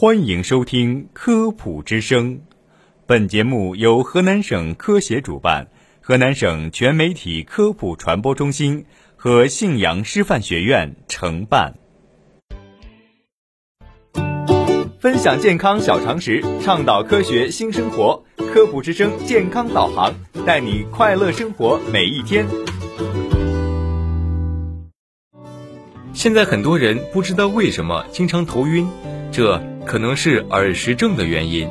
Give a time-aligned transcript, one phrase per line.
[0.00, 2.36] 欢迎收听《科普之声》，
[3.04, 5.68] 本节目由河南省科协主办，
[6.00, 11.74] 河南省全媒体科普传播中心和信阳师范学院承办。
[14.98, 18.24] 分享健康小常识，倡导科学新生活，
[18.54, 20.14] 《科普之声》健康导航，
[20.46, 22.46] 带你快乐生活每一天。
[26.14, 28.88] 现在很多人不知道为什么经常头晕，
[29.30, 29.62] 这。
[29.90, 31.68] 可能是耳石症的原因。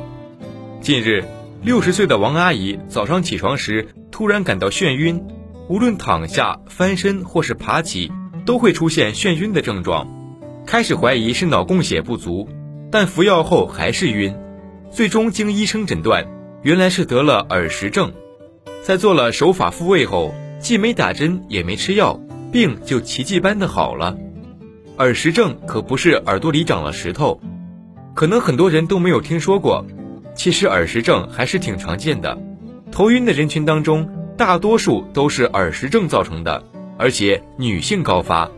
[0.82, 1.24] 近日，
[1.62, 5.24] 六十岁的王阿姨早上起床时突然感到眩晕，
[5.70, 8.12] 无论躺下、翻身或是爬起，
[8.44, 10.06] 都会出现眩晕的症状。
[10.66, 12.46] 开始怀疑是脑供血不足，
[12.92, 14.36] 但服药后还是晕。
[14.90, 16.28] 最终经医生诊断，
[16.60, 18.12] 原来是得了耳石症。
[18.82, 22.20] 在做了手法复位后，既没打针也没吃药，
[22.52, 24.14] 病就奇迹般的好了。
[24.98, 27.40] 耳石症可不是耳朵里长了石头。
[28.14, 29.84] 可能很多人都没有听说过，
[30.34, 32.36] 其实耳石症还是挺常见的。
[32.92, 36.62] 头晕的人群当中，大多数都是耳石症造成的，
[36.98, 38.50] 而且女性高发。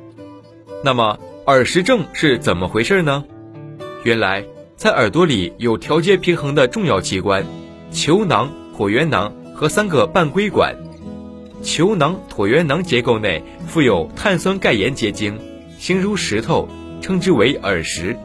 [0.83, 3.25] 那么耳石症是怎么回事呢？
[4.05, 4.45] 原来
[4.75, 7.45] 在耳朵里有调节平衡的重要器官——
[7.93, 10.75] 球囊、椭圆囊和三个半规管。
[11.63, 15.39] 球囊、椭圆囊结构内附有碳酸钙盐结晶，
[15.79, 16.69] 形如石头，
[17.01, 18.17] 称之为耳石。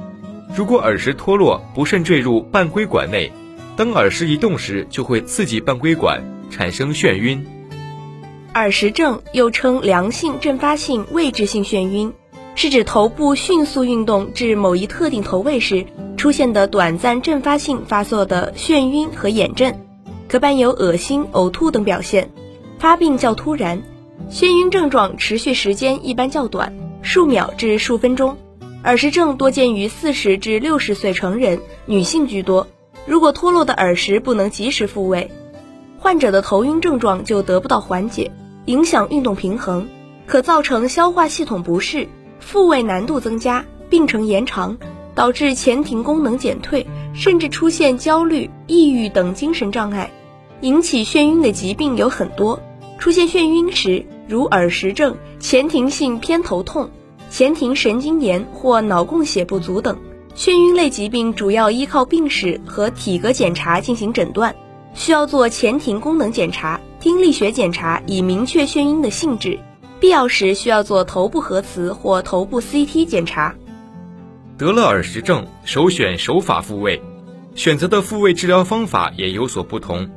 [0.55, 3.31] 如果耳石脱落，不慎坠入半规管内，
[3.75, 7.45] 当耳石移动时，就会刺激半规管，产生眩晕。
[8.53, 12.11] 耳石症又称良性阵发性位置性眩晕，
[12.55, 19.79] 是指头部迅速运动至某一特定头位时出现的短暂阵发性发作的眩晕和眼震，
[20.27, 22.31] 可伴有恶心、呕吐等表现，
[22.79, 23.83] 发病较突然，
[24.31, 28.35] 眩晕症状持续时间一般较短，数秒至数分钟。
[28.83, 32.67] 耳石症多见于四十至六十岁成人，女性居多。
[33.05, 35.31] 如果脱落的耳石不能及时复位，
[35.97, 38.31] 患者的头晕症状就得不到缓解，
[38.65, 39.87] 影响运动平衡，
[40.25, 42.07] 可造成消化系统不适，
[42.39, 44.77] 复位难度增加，病程延长，
[45.15, 50.11] 导致前庭功能减退，甚至出现焦虑、抑郁等精神障碍。
[50.61, 52.59] 引起眩晕的疾病有很多，
[52.99, 56.89] 出现眩晕时，如耳石症、前庭性偏头痛。
[57.29, 59.97] 前庭神经炎或脑供血不足等
[60.35, 64.55] 眩晕类疾病，主要依靠病史和体格检查进行诊断，
[64.93, 69.59] 需要做前庭功能检查、听力学检查以明确眩晕的性质，
[69.99, 73.53] 必要时需要做头部核磁或头部 CT 检查。
[74.57, 77.01] 得了耳石症，首选手法复位，
[77.55, 80.09] 选择的复位治疗方法也有所不同。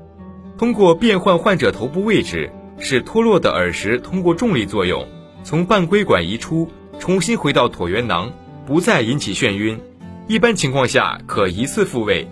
[0.58, 5.06] 通过变换患者头部位置，使脱落的耳石通过重力作用
[5.42, 6.68] 从半规管移出。
[7.00, 8.30] 重新回到椭圆囊，
[8.66, 9.80] 不再引起眩晕。
[10.28, 12.28] 一般情况下可一次复位，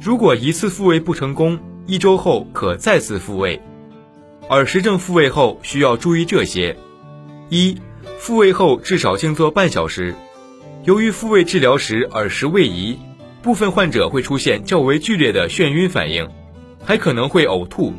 [0.00, 3.60] 如果一次复位不成功，一周后可再次复位。
[4.48, 6.76] 耳石症复位后需要注意这些：
[7.48, 7.76] 一、
[8.16, 10.14] 复位后至少静坐半小时。
[10.84, 12.96] 由于复位治疗时耳石位移，
[13.42, 16.28] 部分患者会出现较为剧烈的眩晕反应，
[16.84, 17.92] 还可能会呕吐。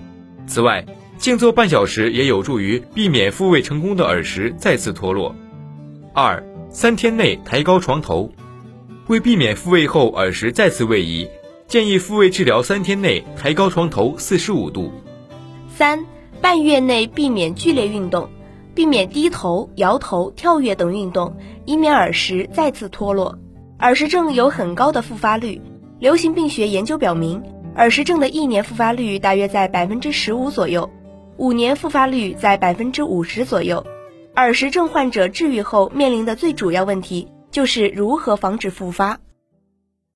[0.48, 0.86] 此外，
[1.18, 5.36] 静坐半小时也有助于避免复位成功的耳石再次脱落。
[6.16, 8.30] 二三天内抬高床头，
[9.08, 11.28] 为避免复位后耳石再次位移，
[11.68, 14.92] 建议复位治疗三天内抬高床头四十五度。
[15.76, 16.06] 三
[16.40, 18.30] 半月内避免剧烈运动，
[18.76, 21.36] 避免低头、摇头、跳跃等运动，
[21.66, 23.40] 以免耳石再次脱落。
[23.80, 25.60] 耳石症有很高的复发率，
[25.98, 27.42] 流行病学研究表明，
[27.76, 30.88] 耳石症的一年复发率大约在百分之十五左右，
[31.38, 33.84] 五年复发率在百分之五十左右。
[34.36, 39.20] 耳石症患者治愈后面临的最主要问题就是如何防止复发。